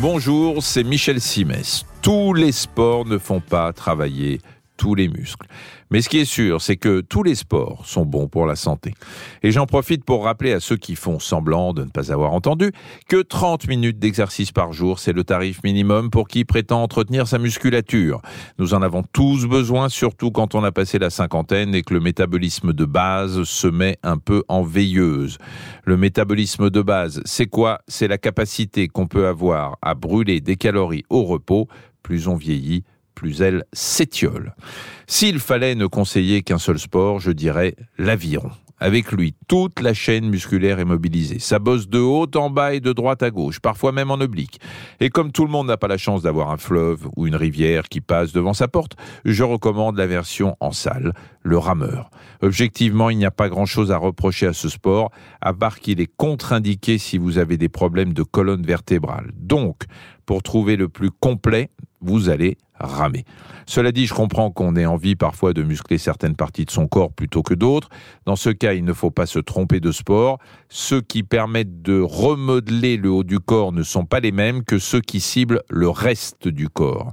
[0.00, 1.86] Bonjour, c'est Michel Simès.
[2.02, 4.40] Tous les sports ne font pas travailler
[4.76, 5.46] tous les muscles.
[5.90, 8.94] Mais ce qui est sûr, c'est que tous les sports sont bons pour la santé.
[9.42, 12.72] Et j'en profite pour rappeler à ceux qui font semblant de ne pas avoir entendu
[13.08, 17.38] que 30 minutes d'exercice par jour, c'est le tarif minimum pour qui prétend entretenir sa
[17.38, 18.20] musculature.
[18.58, 22.00] Nous en avons tous besoin, surtout quand on a passé la cinquantaine et que le
[22.00, 25.38] métabolisme de base se met un peu en veilleuse.
[25.84, 27.78] Le métabolisme de base, c'est quoi?
[27.86, 31.68] C'est la capacité qu'on peut avoir à brûler des calories au repos.
[32.02, 34.54] Plus on vieillit, plus elle s'étiole.
[35.06, 38.50] S'il fallait ne conseiller qu'un seul sport, je dirais l'aviron.
[38.80, 41.38] Avec lui, toute la chaîne musculaire est mobilisée.
[41.38, 44.60] Ça bosse de haut en bas et de droite à gauche, parfois même en oblique.
[44.98, 47.88] Et comme tout le monde n'a pas la chance d'avoir un fleuve ou une rivière
[47.88, 52.10] qui passe devant sa porte, je recommande la version en salle, le rameur.
[52.42, 56.10] Objectivement, il n'y a pas grand-chose à reprocher à ce sport, à part qu'il est
[56.16, 59.30] contre-indiqué si vous avez des problèmes de colonne vertébrale.
[59.36, 59.84] Donc,
[60.26, 61.70] pour trouver le plus complet,
[62.04, 63.24] vous allez ramer.
[63.66, 67.12] Cela dit, je comprends qu'on ait envie parfois de muscler certaines parties de son corps
[67.12, 67.88] plutôt que d'autres.
[68.26, 70.38] Dans ce cas, il ne faut pas se tromper de sport.
[70.68, 74.78] Ceux qui permettent de remodeler le haut du corps ne sont pas les mêmes que
[74.78, 77.12] ceux qui ciblent le reste du corps.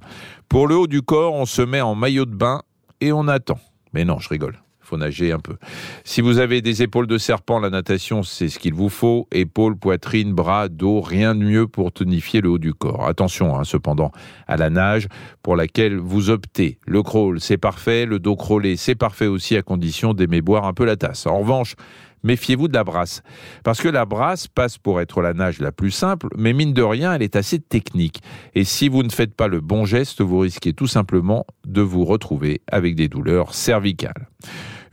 [0.50, 2.62] Pour le haut du corps, on se met en maillot de bain
[3.00, 3.60] et on attend.
[3.94, 4.62] Mais non, je rigole
[4.98, 5.56] nager un peu.
[6.04, 9.28] Si vous avez des épaules de serpent, la natation, c'est ce qu'il vous faut.
[9.32, 13.08] Épaules, poitrine, bras, dos, rien de mieux pour tonifier le haut du corps.
[13.08, 14.12] Attention, hein, cependant,
[14.48, 15.08] à la nage
[15.44, 16.80] pour laquelle vous optez.
[16.86, 18.06] Le crawl, c'est parfait.
[18.06, 21.26] Le dos crawlé, c'est parfait aussi à condition d'aimer boire un peu la tasse.
[21.28, 21.76] En revanche,
[22.24, 23.24] méfiez-vous de la brasse.
[23.64, 26.84] Parce que la brasse passe pour être la nage la plus simple, mais mine de
[26.84, 28.22] rien, elle est assez technique.
[28.56, 32.06] Et si vous ne faites pas le bon geste, vous risquez tout simplement de vous
[32.06, 34.28] retrouver avec des douleurs cervicales.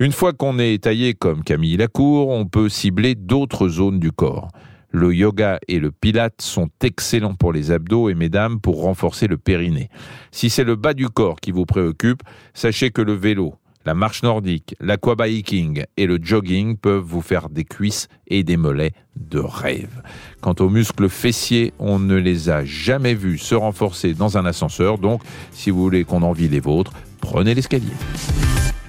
[0.00, 4.46] Une fois qu'on est taillé comme Camille Lacour, on peut cibler d'autres zones du corps.
[4.92, 9.38] Le yoga et le pilate sont excellents pour les abdos et mesdames pour renforcer le
[9.38, 9.88] périnée.
[10.30, 12.22] Si c'est le bas du corps qui vous préoccupe,
[12.54, 17.64] sachez que le vélo, la marche nordique, l'aquabiking et le jogging peuvent vous faire des
[17.64, 20.02] cuisses et des mollets de rêve.
[20.40, 24.98] Quant aux muscles fessiers, on ne les a jamais vus se renforcer dans un ascenseur,
[24.98, 27.94] donc si vous voulez qu'on envie les vôtres, prenez l'escalier.